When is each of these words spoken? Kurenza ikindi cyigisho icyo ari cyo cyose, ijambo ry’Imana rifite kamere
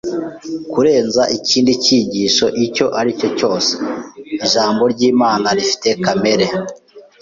Kurenza 0.71 1.23
ikindi 1.37 1.71
cyigisho 1.83 2.45
icyo 2.65 2.85
ari 2.99 3.11
cyo 3.19 3.29
cyose, 3.37 3.71
ijambo 4.43 4.83
ry’Imana 4.93 5.47
rifite 5.57 5.87
kamere 6.03 6.45